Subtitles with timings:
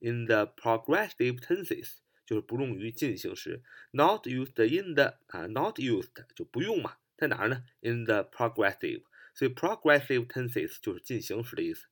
[0.00, 1.94] in the progressive tenses
[2.26, 7.64] 就是不用于进行时，not used in the 啊，not used 就不用嘛，在哪儿呢？
[7.80, 11.86] in the progressive，所以 progressive tenses 就是进行时的意思。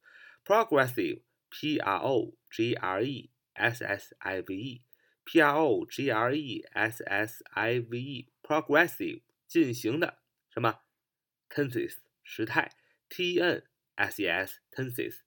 [0.44, 6.36] progressive，p r o g r e s s i v e，p r o g r
[6.36, 10.19] e s s i v e，progressive 进行的
[10.50, 10.80] 什么
[11.48, 12.72] tenses 时态，
[13.08, 15.20] t n s e s tenses。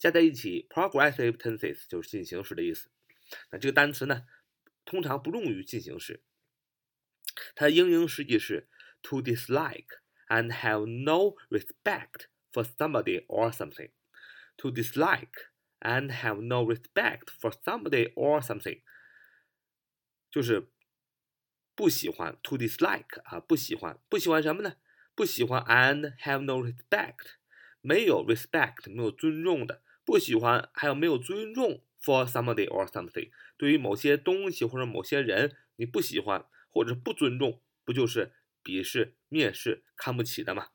[0.00, 2.90] 加在一起，progressive tenses 就是进行时的意思。
[3.50, 4.26] 那这个单词呢，
[4.84, 6.22] 通常不用于进行时。
[7.54, 8.68] 它的英英实际是
[9.02, 17.30] to dislike and have no respect for somebody or something。to dislike and have no respect
[17.38, 18.80] for somebody or something，
[20.30, 20.70] 就是
[21.74, 24.76] 不喜欢 to dislike 啊，不喜欢，不喜欢什么呢？
[25.14, 27.34] 不喜欢 and have no respect，
[27.82, 29.82] 没有 respect，没有尊重的。
[30.03, 40.69] 不喜欢，还有没有尊重 for somebody or something，对于某些东西或者某些人，你不喜欢或者不尊重，不就是鄙视、蔑视、看不起的吗？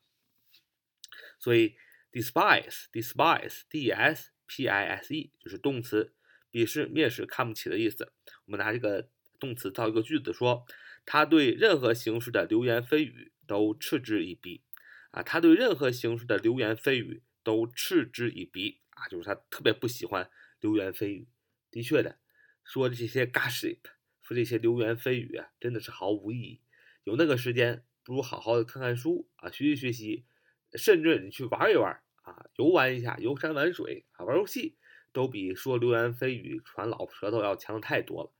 [1.39, 1.75] 所以
[2.11, 6.13] despise，despise，d s p i s e 就是动词，
[6.51, 8.11] 鄙视、蔑视、看不起的意思。
[8.45, 9.09] 我们拿这个
[9.39, 10.65] 动词造一个句子，说
[11.05, 14.63] 他对任何形式的流言蜚语都嗤之以鼻。
[15.11, 18.81] 啊，他对任何形式的流言蜚语都嗤之以鼻。
[18.89, 21.29] 啊，就是他特别不喜欢流言蜚语。
[21.71, 22.17] 的确的，
[22.65, 23.77] 说这些 gossip，
[24.21, 26.61] 说这些流言蜚语啊，真的是毫无意义。
[27.03, 30.25] 有那个时间，不如好好的看看书啊，学习学习，
[30.73, 34.75] 甚至你去玩一玩啊，游玩一下，游山玩水啊，玩游戏，
[35.13, 38.33] 都比说流言蜚语、传老舌头要强太多了。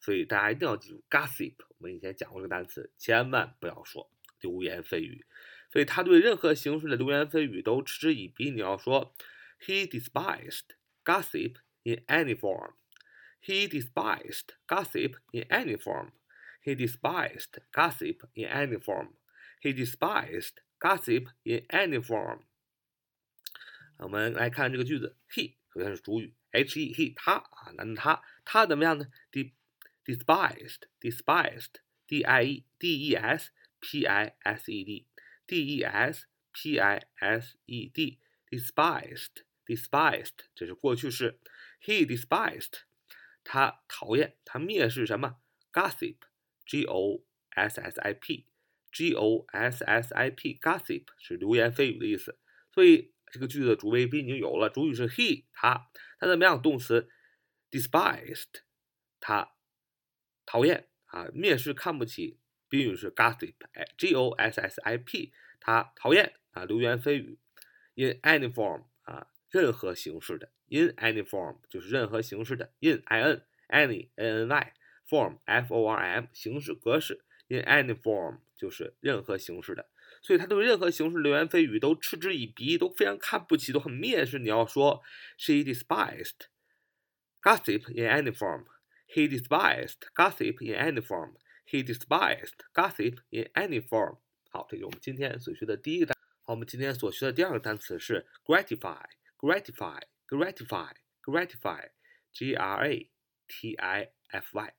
[0.00, 1.54] 所以大家一定要记住 gossip。
[1.68, 5.26] 我们以前讲过这个单词，千万不要说流言蜚语。
[5.71, 8.51] 所以他对任何形式的流言蜚语都嗤之以鼻。
[8.51, 9.13] 你要说。
[9.65, 10.75] He despised
[11.05, 12.73] gossip in any form.
[13.39, 16.11] He despised gossip in any form.
[16.61, 19.13] He despised gossip in any form.
[19.61, 22.41] He despised gossip in any form.
[23.99, 29.07] 我们来看这个句子，he 首先是主语，he he 他啊，男的他，他怎么样呢？
[29.31, 29.53] de
[30.03, 31.75] despised despised
[32.05, 35.06] d i e d e s p i s e d
[35.48, 38.20] D e s p i s e d
[38.50, 41.40] despised despised，这是过去式。
[41.82, 42.82] He despised，
[43.42, 45.40] 他讨厌，他蔑视什么
[45.72, 52.38] ？Gossip，G O S S I P，G O S S I P，Gossip 是流言蜚语的意思。
[52.72, 56.60] 所以这个句子的主谓宾已经有了，主语是 he，他，他怎么样？
[56.60, 57.08] 动词
[57.70, 58.62] despised，
[59.18, 59.54] 他
[60.44, 62.38] 讨厌啊，蔑视，看不起。
[62.68, 67.38] 宾语是 gossip，G O S S I P，他讨厌啊，流言蜚语。
[67.94, 69.28] In any form 啊。
[69.50, 74.74] 任何形式的，in any form 就是任何形式的，in i n any n n y
[75.08, 79.88] form f o r m 形式格式，in any form 就是任何形式的，
[80.20, 84.38] 所以他对任何形式流言蜚语都嗤之以鼻，都非常看不起，都很蔑视。
[84.38, 85.02] 你要说
[85.38, 86.34] ，she despised
[87.40, 88.66] gossip in any form。
[89.06, 91.36] He despised gossip in any form.
[91.67, 94.19] He despised gossip in any form.
[94.49, 96.17] 好，这就是我们今天所学的第一个单。
[96.43, 99.99] 好，我们今天所学的第二个单词是 gratify。gratify,
[100.29, 101.89] gratify, gratify,
[102.31, 103.11] G R A
[103.45, 104.73] T I F Y,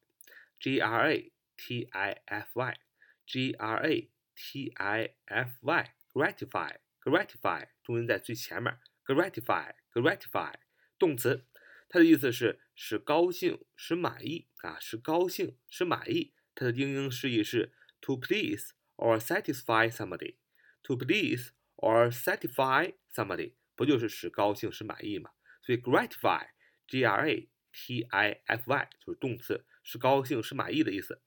[0.59, 2.79] G R A T I F Y,
[3.27, 10.55] G R A T I F Y, gratify, gratify，重音在最前面，gratify, gratify，
[10.99, 11.45] 动词，
[11.91, 16.33] 它的意思是使高兴、使满意啊，使高兴、使满意。
[16.59, 20.37] 它的英英释义是 to please or satisfy somebody,
[20.83, 23.55] to please or satisfy somebody。
[23.77, 25.31] 不就是使高兴、使满意嘛？
[25.63, 31.21] 所以 gratify，g r a t i f y，就是动词，是高兴，是满意的意思。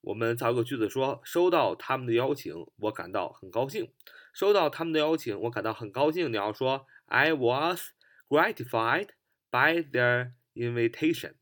[0.00, 3.92] 我们造一个句子说：收到他们的邀请，我感到很高兴。
[4.32, 6.30] 收到他们的邀请，我感到很高兴。
[6.32, 7.90] 你要说 I was
[8.28, 9.08] gratified
[9.50, 11.34] by their invitation.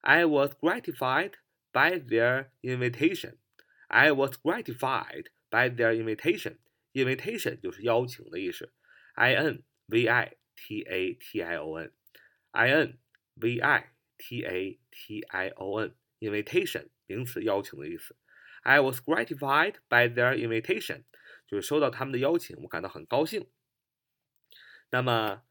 [0.00, 1.32] I was gratified
[1.72, 3.38] by their invitation.
[3.88, 6.58] I was gratified by their invitation.
[6.92, 8.72] Invitation 就是邀请的意思。
[9.14, 11.92] I N V I T A T I O N.
[12.50, 12.98] I N
[13.34, 15.94] V I T A T I O N.
[16.20, 18.16] Invitation 名词，邀请的意思。
[18.62, 21.04] I was gratified by their invitation，
[21.46, 23.48] 就是收到他们的邀请，我感到很高兴。
[24.90, 25.44] 那么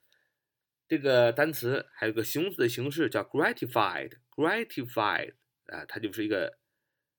[0.87, 5.33] 这个单词还有个形容词的形式叫 gratified，gratified
[5.72, 6.58] 啊，它就是一个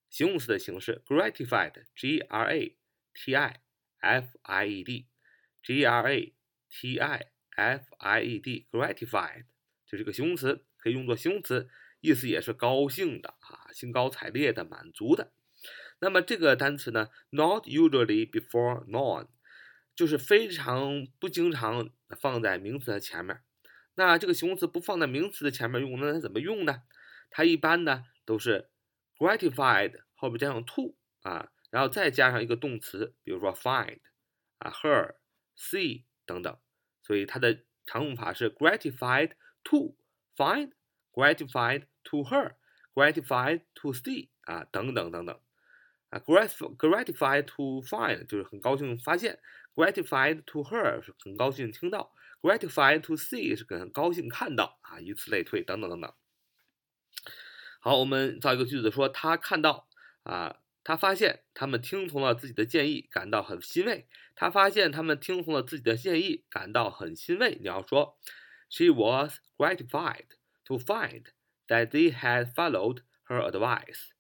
[0.10, 2.78] 形容词的形式，gratified，g r a
[3.14, 3.62] t i
[4.00, 6.34] f i e d，g r a
[6.70, 9.46] t i f i e d，gratified
[9.88, 11.70] 就是个形容词，可以用作形容词。
[12.02, 15.32] 意思也是高兴的啊，兴高采烈的，满足的。
[16.00, 19.30] 那么这个单词呢，not usually before noun，
[19.96, 21.90] 就是非常不经常
[22.20, 23.42] 放在名词的前面。
[23.96, 26.84] 那这个形容词不放在名词的前面用，那它怎么用呢？
[27.33, 28.71] 它一般呢都是
[29.17, 34.01] gratified 后边加上 to 啊，然后再加上一个动词，比如说 find
[34.59, 36.59] 啊，her、see 等等。
[37.03, 39.33] 所以它的常用法是 gratified
[39.65, 39.97] to
[40.37, 40.73] find
[41.13, 42.55] gratified。to her,
[42.95, 45.41] gratified to see 啊，等等等等
[46.09, 49.39] 啊，gratified to find 就是很高兴发现，
[49.75, 56.15] gratified to her 是很高兴听到，gratified to see 是很高兴看到啊，以此类推，等等等等。
[57.86, 59.90] 好，我们造一个句子说，他看到
[60.24, 64.08] 啊，他发现他们听从了自己的建议，感到很欣慰。
[64.36, 67.58] 他发现他们听从了自己的建议，感到很欣慰。
[67.60, 68.18] 你要说
[68.70, 70.28] ，She was gratified
[70.64, 71.26] to find.
[71.68, 74.12] that they had followed her advice.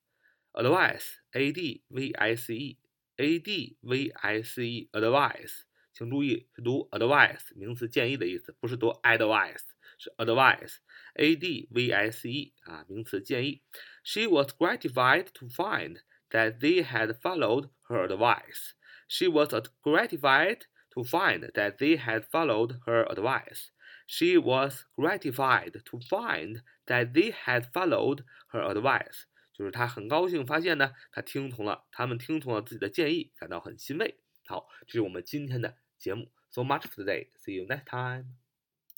[0.53, 2.77] Advice, a d v i c e,
[3.17, 5.61] a d v i c e, advice，
[5.93, 9.63] 请注意是读 advice，名词建议的意思，不是读 advice，
[9.97, 10.75] 是 advice
[11.14, 13.62] d v i c e 啊，名词建议。
[14.02, 16.00] She was gratified to find
[16.30, 18.72] that they had followed her advice.
[19.08, 19.48] She was
[19.82, 23.68] gratified to find that they had followed her advice.
[24.06, 34.18] She was gratified to find that they had followed her advice，就是她很高兴发现呢，她听从了他们听从了自己的建议，感到很欣慰。
[34.46, 36.30] 好，这是我们今天的节目。
[36.50, 37.28] So much for today.
[37.36, 38.41] See you next time.